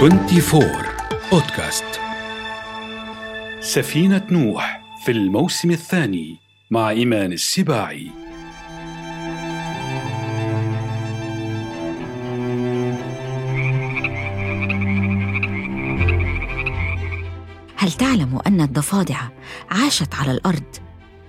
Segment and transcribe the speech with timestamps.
[0.00, 0.64] 24
[1.32, 1.84] بودكاست
[3.60, 6.36] سفينة نوح في الموسم الثاني
[6.70, 8.10] مع إيمان السباعي
[17.76, 19.20] هل تعلم أن الضفادع
[19.70, 20.76] عاشت على الأرض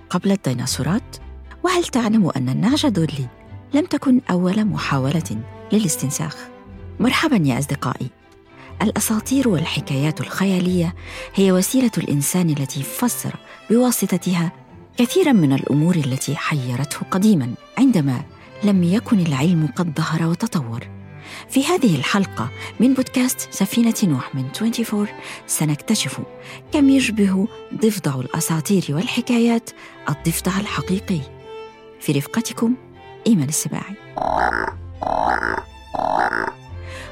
[0.09, 1.17] قبل الديناصورات؟
[1.63, 3.27] وهل تعلم أن النعجة دولي
[3.73, 5.43] لم تكن أول محاولة
[5.73, 6.38] للاستنساخ؟
[6.99, 8.20] مرحبا يا أصدقائي
[8.81, 10.95] الأساطير والحكايات الخيالية
[11.35, 13.35] هي وسيلة الإنسان التي فسر
[13.70, 14.52] بواسطتها
[14.98, 18.22] كثيرا من الأمور التي حيرته قديما عندما
[18.63, 20.88] لم يكن العلم قد ظهر وتطور.
[21.49, 22.49] في هذه الحلقة
[22.80, 25.08] من بودكاست سفينة نوح من 24
[25.48, 26.20] سنكتشف
[26.73, 29.70] كم يشبه ضفدع الأساطير والحكايات
[30.09, 31.20] الضفدع الحقيقي.
[32.00, 32.75] في رفقتكم
[33.27, 33.95] إيمان السباعي.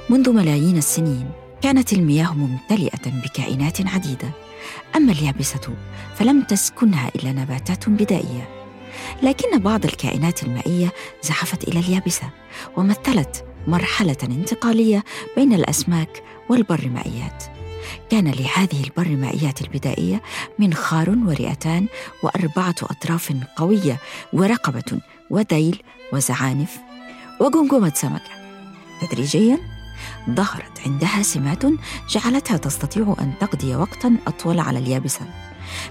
[0.09, 4.31] منذ ملايين السنين كانت المياه ممتلئة بكائنات عديدة.
[4.95, 5.75] أما اليابسة
[6.15, 8.49] فلم تسكنها إلا نباتات بدائية.
[9.23, 10.93] لكن بعض الكائنات المائية
[11.23, 12.29] زحفت إلى اليابسة
[12.77, 15.03] ومثلت مرحلة انتقالية
[15.35, 17.43] بين الأسماك والبرمائيات.
[18.09, 20.21] كان لهذه البرمائيات البدائية
[20.59, 21.87] منخار ورئتان
[22.23, 23.97] وأربعة أطراف قوية
[24.33, 24.99] ورقبة
[25.29, 26.77] وديل وزعانف
[27.39, 28.39] وجمجمة سمكه
[29.01, 29.78] تدريجيا
[30.29, 31.63] ظهرت عندها سمات
[32.09, 35.21] جعلتها تستطيع أن تقضي وقتا أطول على اليابسة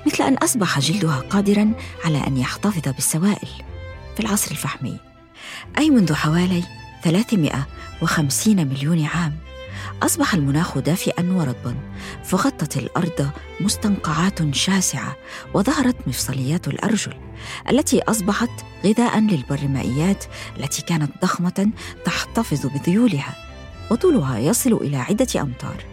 [0.06, 1.72] مثل أن أصبح جلدها قادرا
[2.04, 3.48] على أن يحتفظ بالسوائل.
[4.18, 4.98] في العصر الفحمي
[5.78, 6.62] أي منذ حوالي
[7.02, 9.36] 350 مليون عام
[10.02, 11.76] أصبح المناخ دافئا ورطبا
[12.24, 15.16] فغطت الأرض مستنقعات شاسعة
[15.54, 17.14] وظهرت مفصليات الأرجل
[17.70, 18.50] التي أصبحت
[18.84, 20.24] غذاء للبرمائيات
[20.56, 21.70] التي كانت ضخمة
[22.04, 23.47] تحتفظ بذيولها.
[23.90, 25.84] وطولها يصل إلى عدة أمتار.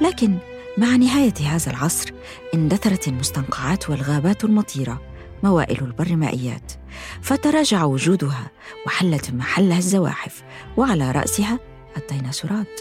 [0.00, 0.38] لكن
[0.78, 2.12] مع نهاية هذا العصر
[2.54, 5.02] اندثرت المستنقعات والغابات المطيرة
[5.42, 6.72] موائل البرمائيات
[7.22, 8.50] فتراجع وجودها
[8.86, 10.42] وحلت محلها الزواحف
[10.76, 11.58] وعلى رأسها
[11.96, 12.80] الديناصورات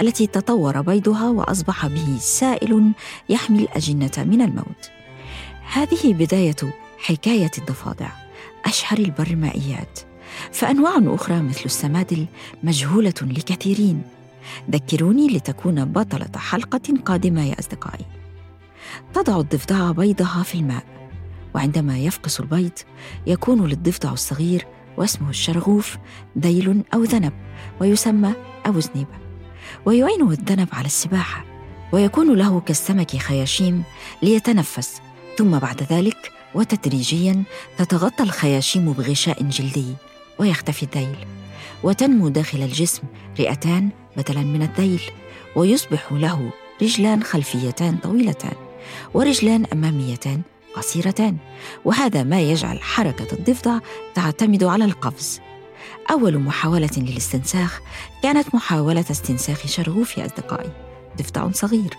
[0.00, 2.92] التي تطور بيضها وأصبح به سائل
[3.28, 4.90] يحمي الأجنة من الموت.
[5.72, 6.56] هذه بداية
[6.98, 8.08] حكاية الضفادع
[8.64, 10.00] أشهر البرمائيات
[10.52, 12.26] فأنواع أخرى مثل السمادل
[12.62, 14.02] مجهولة لكثيرين.
[14.70, 18.04] ذكروني لتكون بطلة حلقة قادمة يا أصدقائي.
[19.14, 20.84] تضع الضفدعه بيضها في الماء
[21.54, 22.72] وعندما يفقس البيض
[23.26, 25.96] يكون للضفدع الصغير واسمه الشرغوف
[26.38, 27.32] ذيل أو ذنب
[27.80, 28.32] ويسمى
[28.66, 29.18] أبو زنيبة
[29.86, 31.44] ويعينه الذنب على السباحة
[31.92, 33.82] ويكون له كالسمك خياشيم
[34.22, 35.00] ليتنفس.
[35.38, 37.42] ثم بعد ذلك وتدريجيا
[37.78, 39.94] تتغطى الخياشيم بغشاء جلدي.
[40.38, 41.16] ويختفي الذيل
[41.82, 43.02] وتنمو داخل الجسم
[43.40, 45.00] رئتان بدلا من الذيل
[45.56, 46.50] ويصبح له
[46.82, 48.54] رجلان خلفيتان طويلتان
[49.14, 50.42] ورجلان أماميتان
[50.74, 51.36] قصيرتان
[51.84, 53.78] وهذا ما يجعل حركة الضفدع
[54.14, 55.40] تعتمد على القفز.
[56.10, 57.80] أول محاولة للاستنساخ
[58.22, 60.70] كانت محاولة استنساخ شرغوف أصدقائي
[61.18, 61.94] ضفدع صغير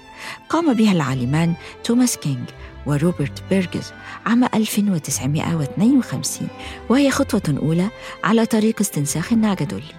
[0.49, 1.53] قام بها العالمان
[1.83, 2.45] توماس كينغ
[2.87, 3.93] وروبرت بيرجز
[4.25, 6.47] عام 1952
[6.89, 7.89] وهي خطوة أولى
[8.23, 9.93] على طريق استنساخ الناجدولي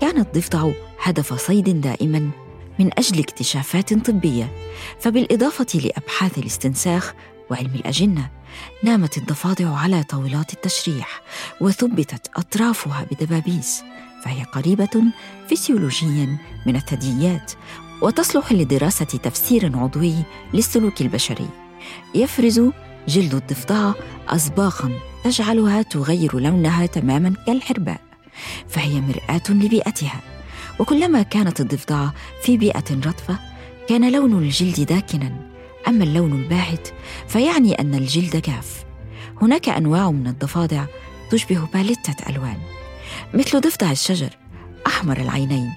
[0.00, 0.70] كان الضفدع
[1.02, 2.30] هدف صيد دائما
[2.78, 4.52] من أجل اكتشافات طبية
[5.00, 7.14] فبالإضافة لأبحاث الاستنساخ
[7.50, 8.30] وعلم الأجنة
[8.82, 11.22] نامت الضفادع على طاولات التشريح
[11.60, 13.82] وثبتت أطرافها بدبابيس
[14.24, 15.02] فهي قريبة
[15.50, 17.52] فسيولوجيا من الثدييات
[18.02, 20.14] وتصلح لدراسة تفسير عضوي
[20.54, 21.61] للسلوك البشري.
[22.14, 22.70] يفرز
[23.08, 23.94] جلد الضفدعة
[24.28, 24.90] أصباغا
[25.24, 28.00] تجعلها تغير لونها تماما كالحرباء
[28.68, 30.20] فهي مرآة لبيئتها.
[30.78, 33.38] وكلما كانت الضفدعة في بيئة رطبة
[33.88, 35.36] كان لون الجلد داكنا.
[35.88, 36.88] أما اللون الباهت
[37.28, 38.84] فيعني أن الجلد جاف
[39.42, 40.84] هناك أنواع من الضفادع
[41.30, 42.58] تشبه باليتة ألوان.
[43.34, 44.30] مثل ضفدع الشجر
[44.86, 45.72] أحمر العينين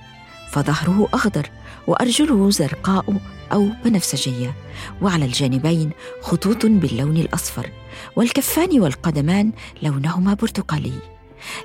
[0.52, 1.50] فظهره أخضر
[1.88, 3.16] وأرجله زرقاء
[3.52, 4.56] أو بنفسجية
[5.02, 7.72] وعلى الجانبين خطوط باللون الأصفر
[8.16, 9.52] والكفان والقدمان
[9.84, 10.94] لونهما برتقالي.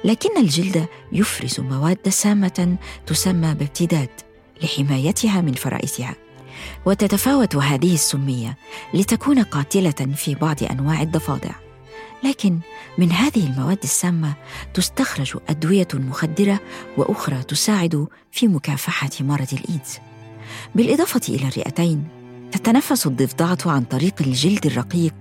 [0.05, 4.11] لكن الجلد يفرز مواد سامة تسمى بابتداد
[4.63, 6.15] لحمايتها من فرائسها.
[6.87, 8.57] وتتفاوت هذه السمية
[8.95, 11.70] لتكون قاتلة في بعض أنواع الضفادع.
[12.25, 12.59] لكن
[12.99, 14.35] من هذه المواد السامة
[14.75, 16.61] تستخرج أدوية مخدرة
[16.97, 19.99] وأخرى تساعد في مكافحة مرض الإيدز.
[20.75, 22.09] بالإضافة إلى الرئتين
[22.53, 25.15] تتنفس الضفدعة عن طريق الجلد الرقيق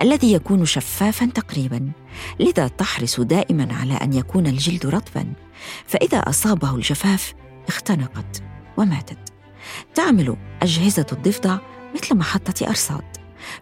[0.00, 1.90] الذي يكون شفافا تقريبا
[2.40, 5.32] لذا تحرص دائما على أن يكون الجلد رطبا
[5.86, 7.34] فإذا أصابه الجفاف
[7.68, 8.42] اختنقت
[8.76, 9.18] وماتت.
[9.94, 11.58] تعمل أجهزة الضفدع
[11.94, 13.09] مثل محطة أرصاد.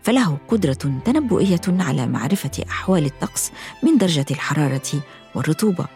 [0.02, 3.52] فله قدرة تنبؤية على معرفة أحوال الطقس
[3.82, 5.02] من درجة الحرارة
[5.34, 5.86] والرطوبة.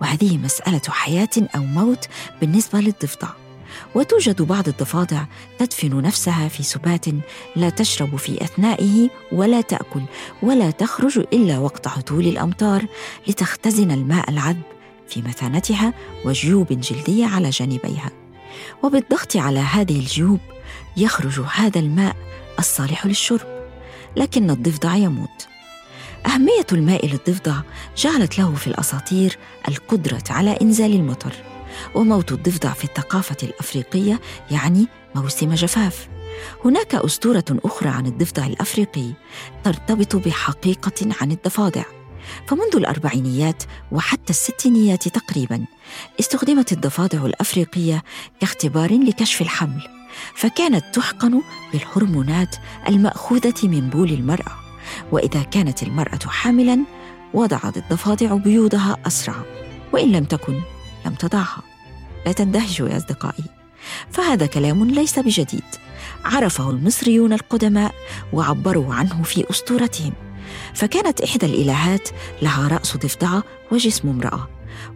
[0.00, 2.08] وهذه مسألة حياة أو موت
[2.40, 3.28] بالنسبة للضفدع.
[3.94, 5.24] وتوجد بعض الضفادع
[5.58, 7.04] تدفن نفسها في سبات
[7.56, 10.02] لا تشرب في أثنائه ولا تأكل
[10.42, 12.86] ولا تخرج إلا وقت هطول الأمطار
[13.28, 14.62] لتختزن الماء العذب
[15.08, 15.94] في مثانتها
[16.24, 18.10] وجيوب جلدية على جانبيها.
[18.82, 20.40] وبالضغط على هذه الجيوب
[20.96, 22.16] يخرج هذا الماء
[22.58, 23.66] الصالح للشرب
[24.16, 25.46] لكن الضفدع يموت.
[26.26, 27.54] أهمية الماء للضفدع
[27.96, 29.38] جعلت له في الأساطير
[29.68, 31.32] القدرة على إنزال المطر
[31.94, 34.20] وموت الضفدع في الثقافة الأفريقية
[34.50, 36.08] يعني موسم جفاف.
[36.64, 39.12] هناك أسطورة أخرى عن الضفدع الأفريقي
[39.64, 41.84] ترتبط بحقيقة عن الضفادع
[42.46, 43.62] فمنذ الأربعينيات
[43.92, 45.64] وحتى الستينيات تقريبا
[46.20, 48.04] استخدمت الضفادع الأفريقية
[48.40, 50.05] كاختبار لكشف الحمل.
[50.34, 51.42] فكانت تحقن
[51.72, 52.56] بالهرمونات
[52.88, 54.52] المأخوذة من بول المرأة.
[55.12, 56.78] وإذا كانت المرأة حاملا
[57.34, 59.34] وضعت الضفادع بيوضها أسرع
[59.92, 60.60] وإن لم تكن
[61.06, 61.62] لم تضعها.
[62.26, 63.44] لا تندهشوا يا أصدقائي.
[64.10, 65.62] فهذا كلام ليس بجديد.
[66.24, 67.94] عرفه المصريون القدماء
[68.32, 70.12] وعبروا عنه في أسطورتهم.
[70.74, 72.08] فكانت إحدى الإلهات
[72.42, 73.42] لها رأس ضفدعة
[73.72, 74.48] وجسم امرأة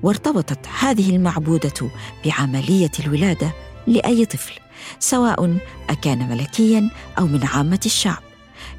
[0.02, 1.90] وارتبطت هذه المعبودة
[2.24, 3.52] بعملية الولادة
[3.86, 4.60] لأي طفل.
[4.98, 5.58] سواء
[5.90, 8.22] أكان ملكيا أو من عامة الشعب.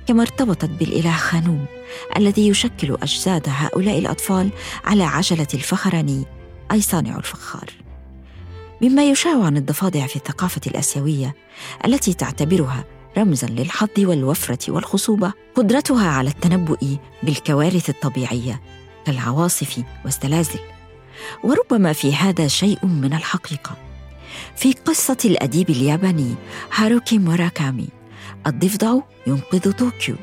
[0.07, 1.65] كما ارتبطت بالإله خانوم
[2.17, 4.49] الذي يشكل أجساد هؤلاء الأطفال
[4.85, 6.25] على عجلة الفخراني
[6.71, 7.69] أي صانع الفخار.
[8.81, 11.35] مما يشاع عن الضفادع في الثقافة الآسيوية
[11.85, 12.85] التي تعتبرها
[13.17, 16.85] رمزا للحظ والوفرة والخصوبة قدرتها على التنبؤ
[17.23, 18.61] بالكوارث الطبيعية
[19.05, 20.59] كالعواصف والزلازل.
[21.43, 23.90] وربما في هذا شيء من الحقيقة.
[24.55, 26.35] في قصة الأديب الياباني
[26.73, 27.87] هاروكي موراكامي.
[28.47, 28.95] الضفدع
[29.27, 30.15] ينقذ طوكيو.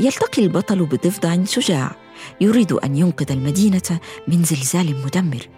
[0.00, 1.96] يلتقي البطل بضفدع شجاع.
[2.40, 5.48] يريد أن ينقذ المدينة من زلزال مدمر.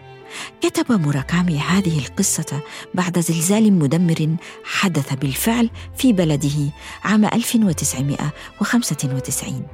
[0.61, 2.61] كتب موراكامي هذه القصة
[2.95, 6.73] بعد زلزال مدمر حدث بالفعل في بلده
[7.05, 9.67] عام 1995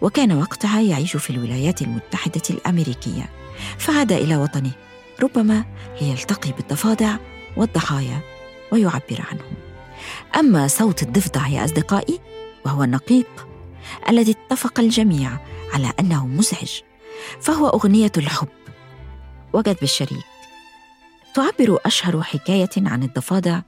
[0.00, 3.30] وكان وقتها يعيش في الولايات المتحدة الأمريكية.
[3.78, 4.70] فعاد إلى وطنه.
[5.22, 5.64] ربما
[6.00, 7.16] ليلتقي بالضفادع
[7.56, 8.20] والضحايا
[8.72, 9.54] ويعبر عنهم
[10.36, 12.20] أما صوت الضفدع يا أصدقائي
[12.64, 13.46] وهو النقيق
[14.08, 15.30] الذي اتفق الجميع
[15.72, 16.80] على أنه مزعج
[17.40, 18.48] فهو أغنية الحب.
[19.52, 20.24] وجد بالشريك.
[21.34, 23.60] تعبر أشهر حكاية عن الضفادع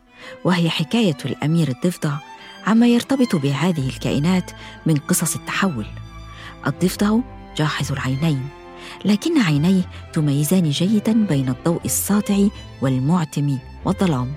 [0.44, 2.12] وهي حكاية الأمير الضفدع
[2.66, 4.50] عما يرتبط بهذه الكائنات
[4.86, 5.86] من قصص التحول.
[6.66, 7.16] الضفدع
[7.56, 8.48] جاحظ العينين
[9.04, 12.48] لكن عينيه تميزان جيدا بين الضوء الساطع
[12.82, 14.32] والمعتم والظلام.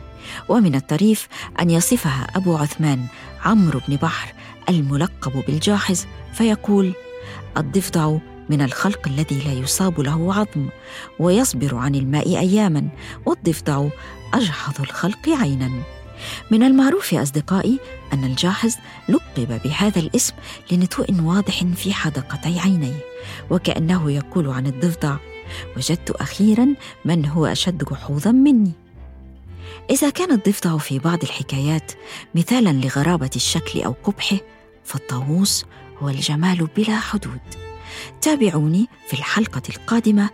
[0.49, 1.27] ومن الطريف
[1.59, 3.05] أن يصفها أبو عثمان
[3.45, 4.33] عمرو بن بحر
[4.69, 6.93] الملقب بالجاحظ فيقول
[7.57, 8.17] الضفدع
[8.49, 10.69] من الخلق الذي لا يصاب له عظم
[11.19, 12.87] ويصبر عن الماء اياما
[13.25, 13.87] والضفدع
[14.33, 15.71] أجحظ الخلق عينا.
[16.51, 17.79] من المعروف أصدقائي
[18.13, 18.75] أن الجاحظ
[19.09, 20.33] لقب بهذا الاسم
[20.71, 22.99] لنتوء واضح في حدقتي عينيه
[23.49, 25.15] وكأنه يقول عن الضفدع
[25.77, 26.67] وجدت أخيرا
[27.05, 28.84] من هو أشد جحوظا مني.
[29.89, 31.91] إذا كان الضفدع في بعض الحكايات
[32.35, 34.37] مثالا لغرابة الشكل أو قبحه
[34.83, 35.65] فالطاووس
[35.97, 37.41] هو الجمال بلا حدود.
[38.21, 40.29] تابعوني في الحلقة القادمة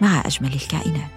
[0.00, 1.15] مع أجمل الكائنات.